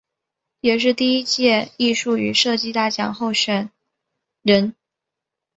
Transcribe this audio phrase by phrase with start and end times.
[0.61, 3.69] 也是第一届艺术与设计大奖赛候选
[4.41, 4.75] 人。